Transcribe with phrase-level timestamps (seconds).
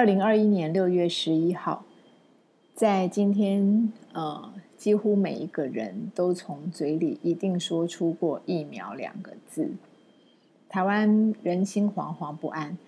[0.00, 1.84] 二零二一年六月十一号，
[2.74, 9.72] 在今天，呃，几乎每一个人都从嘴里一定说出过“疫苗”两个字。
[10.70, 12.78] 台湾人心惶惶不安，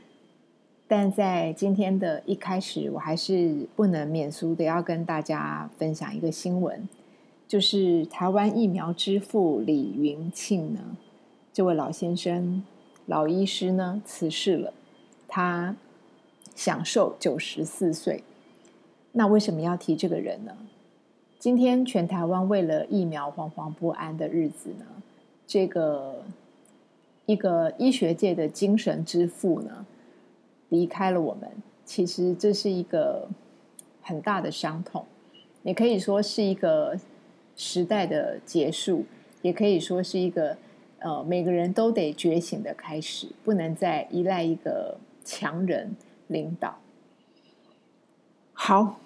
[0.89, 6.89] 但在今天的一开始，我还是不能免俗的要跟大家分享一个新闻，
[7.47, 10.97] 就是台湾疫苗之父李云庆呢，
[11.53, 12.65] 这位老先生、
[13.05, 14.73] 老医师呢辞世了，
[15.29, 15.77] 他。
[16.55, 18.23] 享受九十四岁，
[19.13, 20.57] 那为什么要提这个人呢？
[21.39, 24.87] 今天全台湾为了疫苗惶惶不安的日子呢，
[25.47, 26.23] 这个
[27.27, 29.85] 一个医学界的精神之父呢，
[30.69, 31.51] 离开了我们。
[31.85, 33.29] 其实这是一个
[34.01, 35.05] 很大的伤痛，
[35.65, 36.97] 也可以说是一个
[37.57, 39.05] 时代的结束，
[39.43, 40.57] 也可以说是一个
[41.01, 45.95] 呃每个人都得觉醒的开始，不能再依赖一个强人。
[46.33, 46.79] 领导
[48.55, 48.97] 好，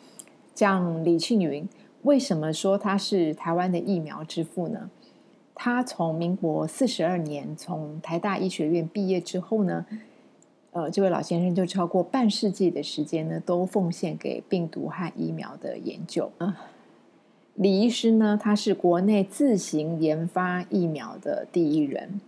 [0.55, 1.69] 讲李庆云
[2.03, 4.91] 为什么说他是台湾的疫苗之父呢？
[5.55, 9.87] 他从民国四十二年从台大医学院毕业之后呢，
[10.73, 16.31] 呃，这位老先生就超过半世纪的时间呢，都奉献给病毒和疫苗的研究。
[17.55, 22.21] 李医师呢，他是国内自行研发疫苗的第一人。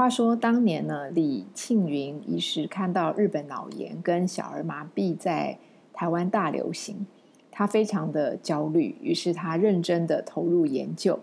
[0.00, 5.58] 话说当年呢，李庆云医师看到日本脑炎跟小儿麻痹在
[5.92, 7.06] 台湾大流行，
[7.50, 11.20] 他非常的焦虑，于是他认真的投入研究。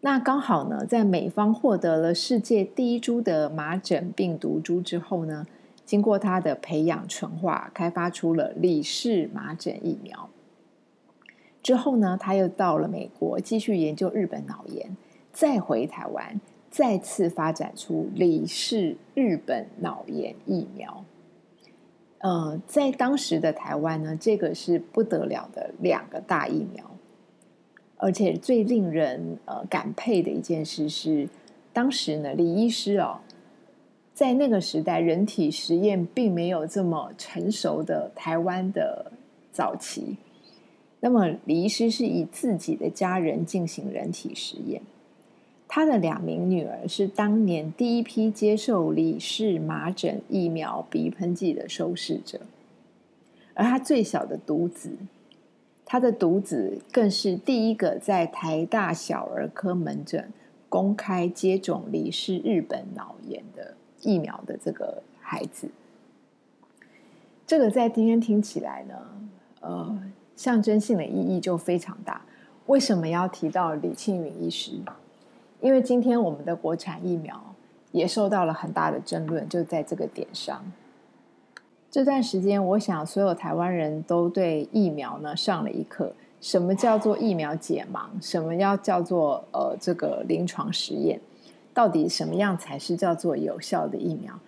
[0.00, 5.46] 那刚好呢，在美方获得了世界第一株的麻疹病毒株之后呢，
[5.86, 10.28] 经过他的培养纯化，开发出了李氏麻疹疫苗。
[11.62, 14.96] 之后呢，他又到了美国继续研究日本脑炎，
[15.32, 16.40] 再回台湾。
[16.74, 21.04] 再次发展出李氏日本脑炎疫苗，
[22.18, 26.84] 呃，在当时的台湾呢，这个是不得了的两个大疫苗，
[27.96, 31.28] 而且最令人呃感佩的一件事是，
[31.72, 33.20] 当时呢，李医师哦，
[34.12, 39.12] 在那个时代，人体实验并没有这么成熟的台湾的
[39.52, 40.16] 早期，
[40.98, 44.82] 那么李医师是以自己的家人进行人体实验。
[45.76, 52.42] 他的两名女儿是当年第一批接受李氏麻疹疫苗鼻喷剂的受试者，
[53.54, 54.92] 而他最小的独子，
[55.84, 60.32] 他的独子更是第一个在台大小儿科门诊
[60.68, 65.68] 公开接种李氏日本脑炎的疫苗的这个孩子。
[67.44, 68.94] 这个在今天听起来呢，
[69.58, 70.02] 呃，
[70.36, 72.24] 象征性的意义就非常大。
[72.66, 74.70] 为什么要提到李庆云医师？
[75.64, 77.42] 因为今天我们的国产疫苗
[77.90, 80.62] 也受到了很大的争论，就在这个点上。
[81.90, 88.08] 这段时间，我想所有台湾人都对疫苗呢上了一课：什么叫做疫苗解盲？
[88.20, 91.18] 什么要叫做呃这个临床实验？
[91.72, 94.38] 到底什么样才是叫做有效的疫苗？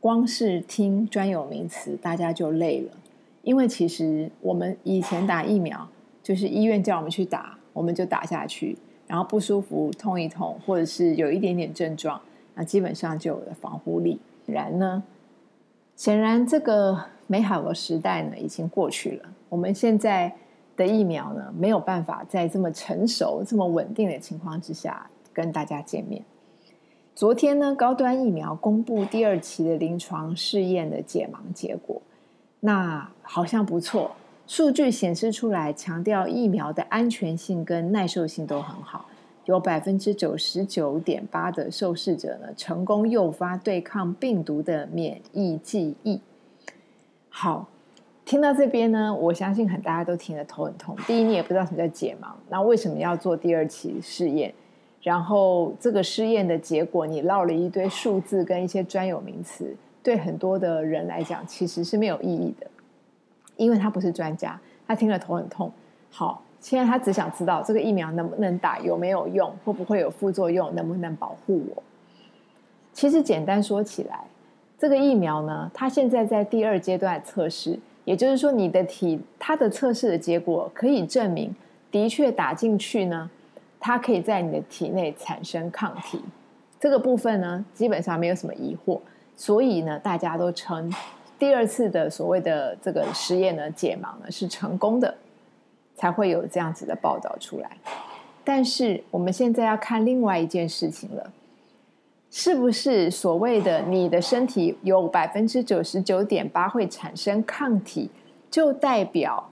[0.00, 2.92] 光是听专有名词，大家就累了。
[3.40, 5.88] 因为其实我们以前打疫苗，
[6.22, 8.76] 就是医院叫我们去打，我们就打下去。
[9.08, 12.20] 然后不舒服，痛一痛，或者是有一点点症状，
[12.54, 14.20] 那基本上就有了防护力。
[14.46, 15.02] 然呢，
[15.96, 19.28] 显然这个美好的时代呢已经过去了。
[19.48, 20.32] 我们现在
[20.76, 26.22] 的疫苗呢没有办法在这么成熟、这么稳定的情况之下跟大家见面。
[27.14, 32.00] 昨天呢，高端疫苗公布第二期的临床试验的解盲结果，
[32.60, 34.12] 那好像不错。
[34.48, 39.04] 数据显示出来，强调疫苗的安全性跟耐受性都很好，
[39.44, 46.18] 有百分之九十九点八的受试者呢成功诱发对抗病毒的免疫记忆。
[47.28, 47.68] 好，
[48.24, 50.96] 听到这边呢，我相信很大家都听得头很痛。
[51.06, 54.52] 第一，你也不知道什么叫解盲，那为什么要做第二期试验？
[55.02, 62.66] 然后这个试验的结果，你唠了一堆数字跟一些专有名词，对很多的人来讲，其实是没有意义的。
[63.58, 65.70] 因为他不是专家，他听了头很痛。
[66.10, 71.82] 好，现在他只想知道这个疫苗能不能打，有没有用，会不会有副作用，能不能保护我。
[72.94, 74.24] 其实简单说起来，
[74.78, 81.54] 这个疫苗呢，它现在在第二阶段测试，也就是说，你的体它的测试的结果可以证明，
[81.90, 83.30] 的确打进去呢，
[83.78, 86.20] 它可以在你的体内产生抗体。
[86.80, 89.00] 这个部分呢，基本上没有什么疑惑，
[89.36, 90.90] 所以呢，大家都称。
[91.38, 95.14] 第二次的所谓的这个实验呢，解盲呢是成功的，
[95.94, 97.70] 才会有这样子的报道出来。
[98.44, 101.32] 但是我们现在要看另外一件事情了，
[102.30, 108.10] 是不是所谓的你的身体有百分之九十九点八会产生抗体，
[108.50, 109.50] 就代表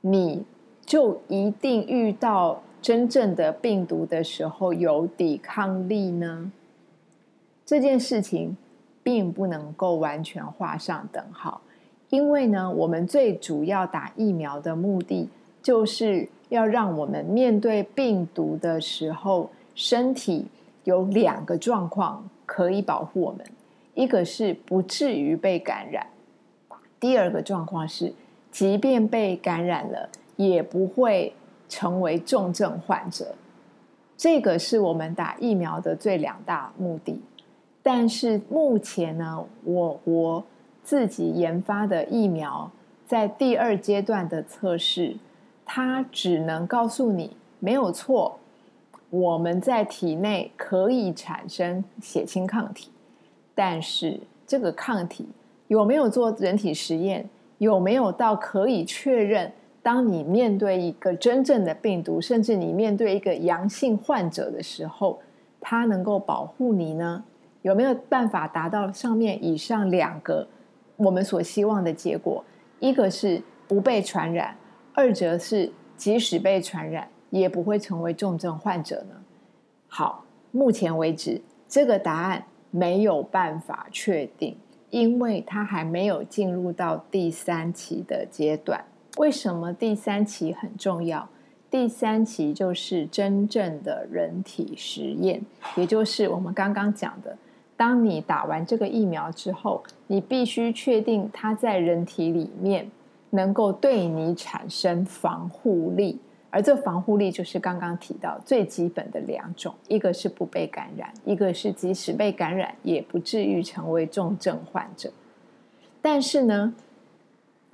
[0.00, 0.44] 你
[0.84, 6.50] 就一定遇到真正的病毒的时候有抵抗力呢？
[7.64, 8.56] 这件事情
[9.06, 11.60] 并不能够完全画上等号，
[12.10, 15.28] 因为呢，我们最主要打疫苗的目的
[15.62, 20.46] 就是要让我们面对病毒的时候，身体
[20.82, 23.46] 有两个状况可以保护我们：
[23.94, 26.04] 一个是不至于被感染；
[26.98, 28.12] 第二个状况是，
[28.50, 31.32] 即便被感染了，也不会
[31.68, 33.36] 成为重症患者。
[34.16, 37.20] 这个是我们打疫苗的最两大目的。
[37.88, 40.44] 但是目前呢，我国
[40.82, 42.68] 自己研发的疫苗
[43.06, 45.16] 在第二阶段的测试，
[45.64, 48.40] 它只能告诉你没有错，
[49.08, 52.90] 我们在体内可以产生血清抗体，
[53.54, 55.28] 但是这个抗体
[55.68, 65.20] 有没有做人体实验，有没有到可以确认，当你面对一个真正的病毒，甚至你面对一个阳性患者的时候，
[65.60, 67.22] 它能够保护你呢？
[67.66, 70.46] 有没有办法达到上面以上两个
[70.96, 72.44] 我们所希望的结果？
[72.78, 74.56] 一个是不被传染，
[74.94, 79.16] 二则是即使被传染也不会成为重症患者呢？
[79.88, 84.56] 好，目前为止这个答案没有办法确定，
[84.90, 88.84] 因为它还没有进入到第三期的阶段。
[89.16, 91.28] 为什么第三期很重要？
[91.68, 95.42] 第三期就是真正的人体实验，
[95.74, 97.36] 也就是我们刚刚讲的。
[97.76, 102.90] 当你打完这个疫苗之后，你必须确定它在人体里面
[103.30, 106.18] 能够对你产生防护力，
[106.48, 115.10] 而这防护力就是刚刚提到最基本的两种：一个是不被感染，一个是即使被感染也不至于成为重症患者。
[116.00, 116.72] 但是呢，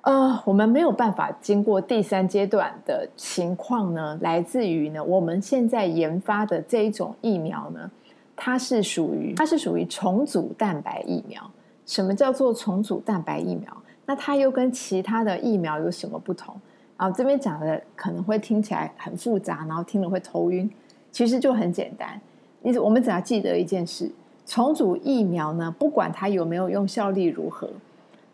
[0.03, 7.89] 呃，我们没有办法经过第三阶段的情况呢，来自于呢我们现在研发的这一种疫苗呢。
[8.37, 11.51] 它是属于它是属于重组蛋白疫苗。
[11.85, 13.77] 什么叫做重组蛋白疫苗？
[14.07, 16.55] 那它又跟其他的疫苗有什么不同？
[16.97, 20.71] 然后这边讲的可能会听起来很复杂，然后听了会头晕。
[21.11, 22.21] 其实就很简单，
[22.63, 24.11] 你我们只要记得一件事：
[24.47, 27.69] 重组疫苗呢，不管它有没有用效力如何，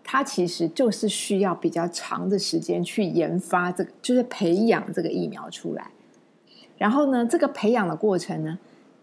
[0.04, 5.90] 它其实就是需要比较长的时间去研发这个，就是培养这个疫苗出来。
[6.76, 8.58] 然后呢，这个培养的过程呢？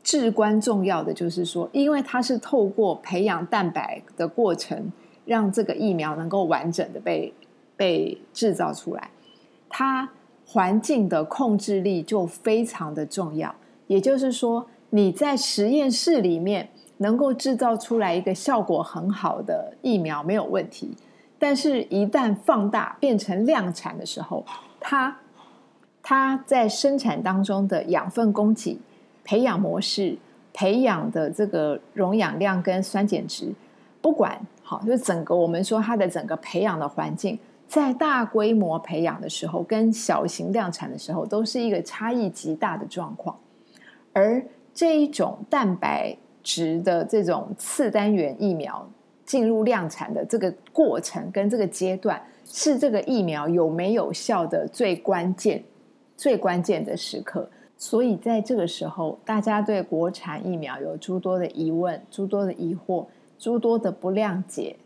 [0.05, 4.91] 至关重要的就是说，因为它是透过培养蛋白的过程，
[5.25, 7.33] 让这个疫苗能够完整的被
[7.75, 9.09] 被制造出来，
[9.67, 10.07] 它
[10.45, 13.55] 环境的控制力就非常的重要。
[13.87, 20.95] 也就是说，你在实验室里面能够制造出来一个效果很好的疫苗没有问题，
[21.39, 24.45] 但是一旦放大变成量产的时候，
[24.79, 25.17] 它
[26.03, 28.77] 它在生产当中的养分供给。
[29.25, 30.17] 培养模式、
[30.53, 33.51] 培养的这个溶氧量跟酸碱值，
[34.01, 37.37] 不管好，就整个我们说它的整个培养的环境，
[37.67, 43.37] 在大规模培养的时候跟小型量产的时候，都是一个差异极大的状况。
[44.13, 44.41] 而
[44.73, 48.87] 这一种蛋白质的这种次单元疫苗
[49.25, 55.63] 进入量产的这个过程跟这个阶段，是这个疫苗有没有效的最关键、
[56.15, 57.49] 最关键的时刻。
[57.77, 63.05] 所以在这个时候，大家对国产疫苗有诸多的疑问、诸多的疑惑、
[63.37, 64.77] 诸多的不谅解，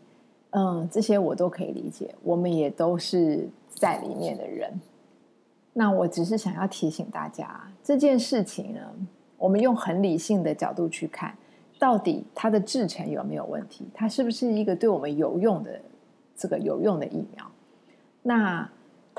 [0.50, 2.12] 嗯，这些我都可以理解。
[2.24, 4.80] 我们也都是在里面的人。
[5.72, 8.80] 那我只是想要提醒大家，这件事情呢，
[9.38, 11.32] 我们用很理性的角度去看，
[11.78, 13.86] 到底它的制成有没有问题？
[13.94, 15.80] 它是不是一个对我们有用的
[16.36, 17.46] 这个有用的疫苗？
[18.22, 18.68] 那。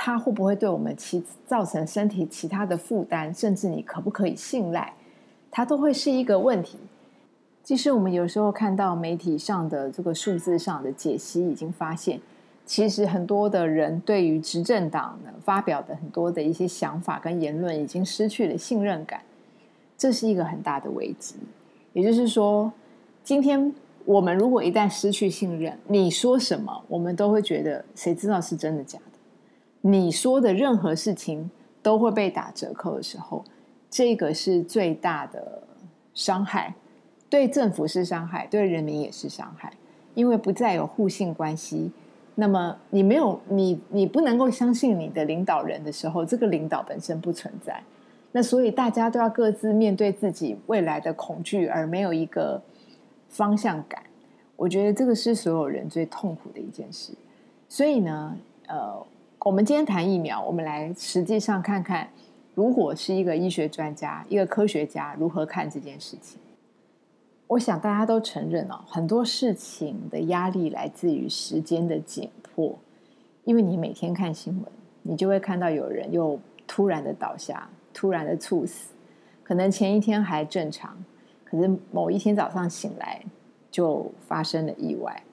[0.04, 4.96] 它会不会对我们其造成身体其他的负担，甚至你可不可以信赖，
[5.52, 6.80] 它都会是一个问题。
[7.62, 12.20] 即使我们有时候看到媒体上的这个数字上的解析，已经发现，
[12.66, 19.22] 其实很多的人对于执政党呢发表的很多的一些想法跟言论，已经失去了信任感，
[19.96, 21.36] 这是一个很大的危机。
[21.94, 22.74] 也就是说，
[23.24, 23.72] 今天
[24.06, 29.11] 我们如果一旦失去信任，你说什么，我们都会觉得，谁知道是真的假的？
[29.82, 31.50] 你说的任何事情
[31.82, 33.44] 都会被打折扣的时候，
[33.90, 35.64] 这个是最大的
[36.14, 36.76] 伤害，
[37.30, 39.74] 对政府是伤害，对人民也是伤害，
[40.14, 41.92] 因为不再有互信关系。
[42.36, 47.82] 那么你没有你你不能够相信你的领导人的时候，这个领导本身不存在。
[48.32, 52.62] 那所以大家都要各自面对自己未来的恐惧，而没有一个
[53.30, 54.02] 方向感。
[54.56, 57.12] 我觉得这个是所有人最痛苦的一件事。
[57.68, 59.06] 所以呢，呃，
[59.44, 62.08] 我们今天谈疫苗，我们来实际上看看，
[62.54, 66.40] 如果是一个医学专家、一个科学家如何看这件事情。
[67.48, 72.78] 我想大家都承认哦，很多事情的压力来自于时间的紧迫，
[73.44, 74.72] 因为你每天看新闻，
[75.02, 78.94] 你就会看到有人又突然的倒下，突然的猝死，
[79.42, 80.96] 可能前一天还正常，
[81.44, 83.20] 可是某一天早上醒来
[83.72, 85.24] 就发生了意外，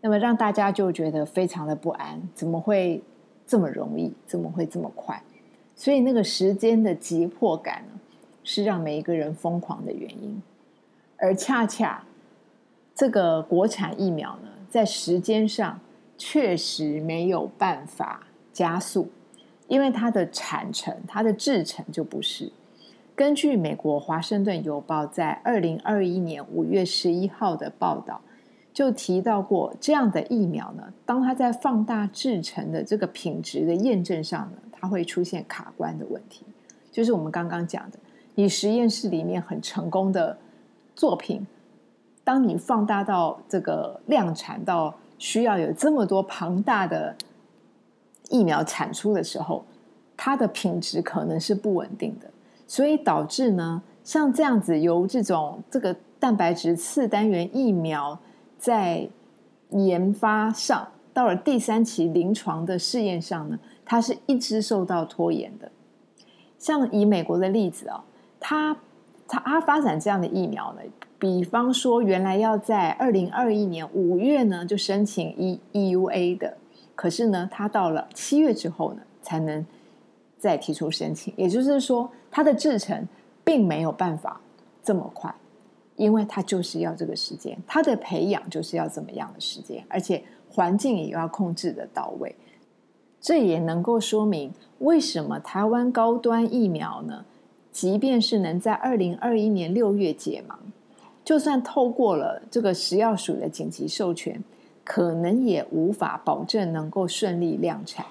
[0.00, 3.02] 那么让大家就觉得非常的不安，怎么会
[3.52, 4.10] 这么容易？
[4.26, 5.22] 怎么会这么快？
[5.76, 8.00] 所以那个时间的急迫感呢，
[8.42, 10.42] 是让每一个人疯狂的原因。
[11.18, 12.02] 而恰恰，
[12.94, 15.78] 这个国产疫苗呢，在时间上
[16.16, 19.10] 确实没有办法加速，
[19.68, 22.50] 因为它的产程、它的制程就不是。
[23.14, 28.22] 根据美国《华盛顿邮报》在二零二一年五月十一号的报道，
[28.72, 36.44] 就提到过这样的疫苗呢，当它在放大制成的这个品质的验证上呢，它会出现卡关的问题，
[36.90, 37.98] 就是我们刚刚讲的，
[38.34, 40.38] 你实验室里面很成功的。
[40.94, 41.44] 作品，
[42.22, 47.16] 当你放大到这个量产到需要有这么多庞大的
[48.28, 49.64] 疫苗产出的时候，
[50.14, 52.30] 它的品质可能是不稳定的，
[52.68, 58.16] 所以导致呢，像这样子由这种这个蛋白质次单元疫苗
[58.62, 59.08] 在
[59.70, 65.72] 研发上到了第三期临床的试验上呢，它是一直受到拖延的。
[66.58, 68.04] 像以美国的例子啊，
[68.38, 68.76] 它。
[69.28, 70.80] 它它发展这样的疫苗呢，
[71.18, 76.58] 比方说原来要在二零二一年五月呢就申请 E EUA 的，
[76.94, 79.64] 可是呢，它到了七月之后呢才能
[80.36, 83.08] 再提出申请，也就是说，它的制程
[83.42, 84.38] 并没有办法
[84.82, 85.34] 这么快，
[86.02, 92.34] 因为它就是要这个时间，它的培养就是要怎么样的时间，而且环境也要控制的到位，
[93.20, 97.24] 这也能够说明为什么台湾高端疫苗呢？
[97.70, 100.56] 即便是能在二零二一年六月解盲，
[101.24, 104.42] 就算透过了这个食药署的紧急授权，
[104.82, 108.04] 可能也无法保证能够顺利量产，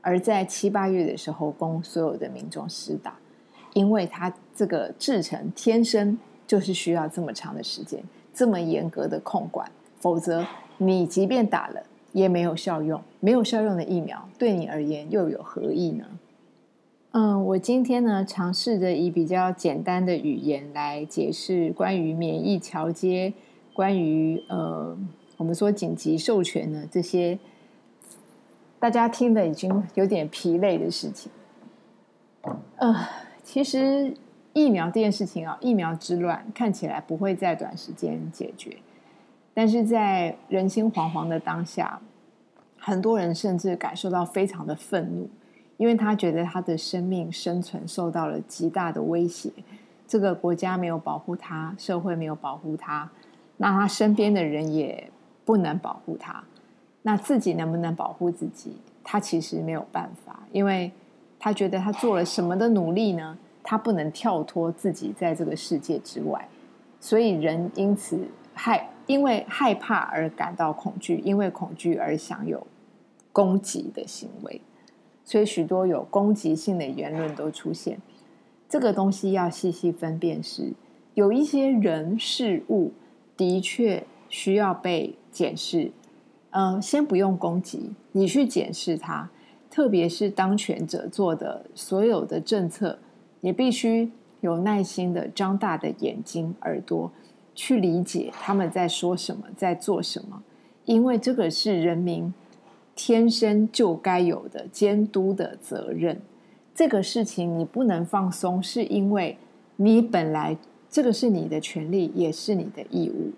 [0.00, 3.18] 而在七八月的时候供所有的民众施打，
[3.74, 6.16] 因为它这个制成天生
[6.46, 10.46] 就是需要这么长的时间，这么严格的控管，否则
[10.78, 16.04] 你即便打了也没有效用，没有效用的疫苗对你而言又有何意呢？
[17.12, 23.32] 嗯，我今天呢，尝试着以比较简单的语言来解释关于免疫桥接，
[23.72, 24.94] 关于呃，
[25.38, 27.38] 我们说紧急授权呢这些，
[28.78, 31.32] 大家听的已经有点疲累的事情。
[32.76, 32.94] 呃，
[33.42, 34.14] 其实
[34.56, 38.74] 疫苗这件事情啊，疫苗之乱看起来不会在短时间解决，
[39.52, 42.00] 但是在人心惶惶的当下，
[42.78, 45.28] 很多人甚至感受到非常的愤怒。
[45.76, 49.50] 因为他觉得他的生命生存受到了极大的威胁，
[50.08, 53.10] 这个国家没有保护他，社会没有保护他，
[53.58, 55.10] 那他身边的人也
[55.44, 56.42] 不能保护他，
[57.02, 58.74] 那自己能不能保护自己？
[59.04, 60.90] 他其实没有办法，因为
[61.38, 63.36] 他觉得他做了什么的努力呢？
[63.66, 66.48] 他不能跳脱自己在这个世界之外，
[67.00, 68.16] 所以人因此
[68.54, 72.64] 害，因为害怕而感到恐惧，因为恐惧而享有
[73.32, 74.60] 攻击的行为。
[75.24, 77.98] 所以许多有攻击性的言论都出现，
[78.68, 80.40] 这个东西要细细分辨。
[80.40, 80.72] 是
[81.14, 82.92] 有一些人事物
[83.36, 85.90] 的确需要被检视。
[86.50, 89.28] 嗯，先不用攻击，你去检视它。
[89.68, 92.98] 特别是当权者做的所有的政策，
[93.46, 94.10] 也必须
[94.40, 97.12] 有耐心的张大的眼睛、耳朵
[97.54, 100.42] 去理解他们在说什么，在做什么，
[100.84, 102.34] 因为这个是人民。
[102.96, 106.18] 天生就该有的监督的责任，
[106.74, 109.36] 这个事情你不能放松，是因为
[109.76, 110.56] 你本来
[110.88, 113.32] 这个是你的权利，也是你的义务，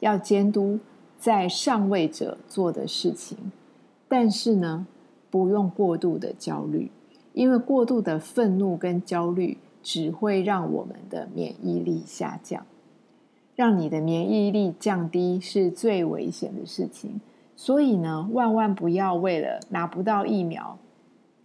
[0.00, 0.78] 要监督
[1.18, 3.50] 在上位者做的事情。
[4.06, 4.86] 但是呢，
[5.30, 6.90] 不用过度的焦虑，
[7.32, 12.66] 因为过度的愤怒跟焦虑只会让我们的免疫力下降，
[13.54, 17.20] 让你的免疫力降低是最危险的事情。
[17.56, 20.78] 所以呢，万万不要为了拿不到疫苗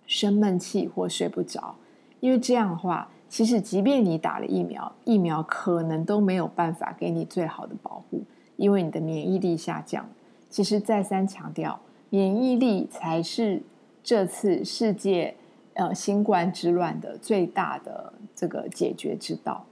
[0.08, 1.76] 生闷气或睡不着，
[2.20, 8.22] 因为这样的话，其实即便你打了疫苗，疫苗可能都没有办法给你最好的保护，
[8.56, 10.08] 因为你的免疫力下降。
[10.50, 13.62] 其实再三强调，免疫力才是
[14.02, 15.36] 这次世界
[15.76, 19.66] 呃新冠之乱的最大的这个解决之道，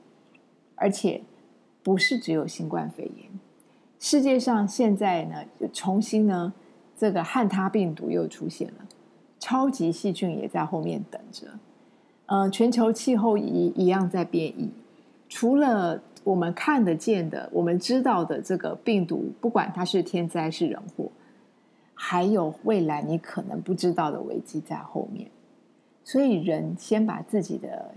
[0.76, 1.22] 而且
[1.82, 3.30] 不是只有新冠肺炎，
[4.00, 5.44] 世界上现在呢，
[5.74, 6.54] 重新呢，
[6.98, 8.86] 这个汉他病毒又出现了，
[9.40, 11.48] 超级细菌也在后面等着。
[12.26, 14.72] 呃，全球气候一一样在变异。
[15.28, 21.12] 除了我们看得见的、我们知道的这个病毒，不管它是天灾是人祸，
[21.94, 25.30] 还有未来你可能不知道的危机在后面。
[26.04, 27.94] 所以，人先把自己的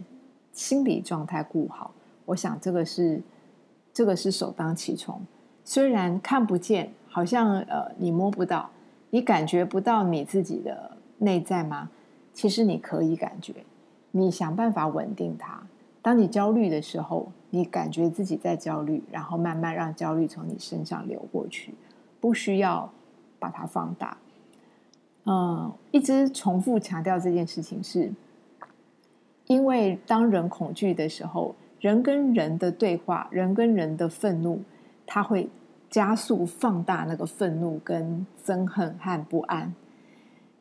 [0.53, 1.93] 心理状态顾好，
[2.27, 3.23] 我想这个是。
[3.93, 5.23] 这个是首当其冲，
[5.65, 8.69] 虽然看不见，好像呃你摸不到，
[9.09, 11.89] 你感觉不到你自己的内在吗？
[12.35, 13.55] 其实你可以感觉，
[14.11, 15.63] 你想办法稳定它。
[16.03, 21.73] 当你焦虑的时候，你感觉自己在焦虑，然后慢慢让焦虑从你身上流过去，
[22.21, 22.93] 不需要
[23.39, 24.19] 把它放大。
[25.27, 28.11] 嗯，一直重复强调这件事情，是
[29.47, 31.55] 因为当人恐惧的时候。
[31.79, 34.61] 人跟人的对话，人跟人的愤怒，
[35.05, 35.49] 它会
[35.91, 39.73] 加速放大那个愤怒、跟憎恨和不安。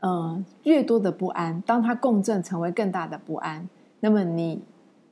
[0.02, 3.68] 嗯，越多的不安，当它共振成为更大的不安，
[4.02, 4.62] 那么你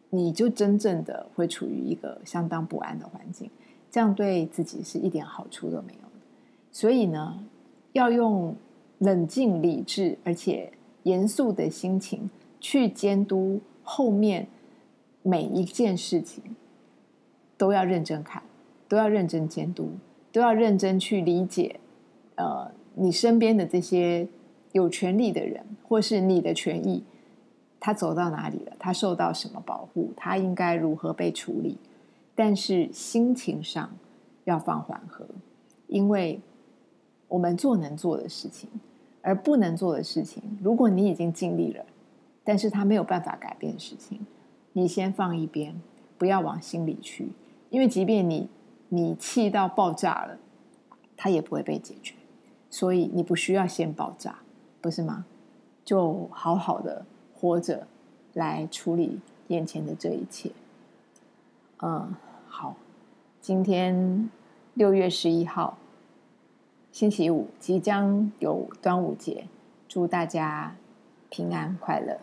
[0.09, 3.49] 你就真正的会处于一个相当不安的环境，
[3.89, 6.09] 这样对自己是一点好处都没有。
[6.69, 7.39] 所以呢，
[7.93, 8.53] 要用
[9.03, 10.71] 冷静、理智而且
[11.03, 12.29] 严肃的心情
[12.59, 14.47] 去监督后面。
[15.25, 16.43] 每一件事情
[17.57, 18.43] 都要认真看，
[18.89, 19.91] 都要认真监督，
[20.33, 21.79] 都要认真去理解。
[22.35, 24.27] 呃，你身边的这些
[24.73, 27.05] 有权利的人，或是你的权益，
[27.79, 28.73] 他走到哪里了？
[28.77, 30.11] 他受到什么保护？
[30.17, 31.77] 他应该如何被处理？
[32.35, 33.95] 但是心情上
[34.43, 35.25] 要放缓和，
[35.87, 36.41] 因为
[37.29, 38.69] 我们做能做的事情，
[39.23, 41.83] 而不能做的事情，如果你已经尽力了，
[42.43, 44.23] 但是他没有办法改变的事情。
[44.73, 45.81] 你先放一边，
[46.17, 47.29] 不要往心里去，
[47.69, 48.49] 因为即便你
[48.89, 50.37] 你气到爆炸了，
[51.15, 52.13] 它也不会被解决，
[52.69, 54.39] 所以你不需要先爆炸，
[54.81, 55.25] 不是吗？
[55.85, 57.87] 就好好的活着
[58.33, 60.51] 来处理眼前的这一切。
[61.81, 62.15] 嗯，
[62.47, 62.75] 好，
[63.41, 64.29] 今天
[64.73, 65.77] 六月十一号，
[66.93, 69.47] 星期五，即将有端午节，
[69.89, 70.75] 祝大家
[71.31, 72.19] 平安快乐。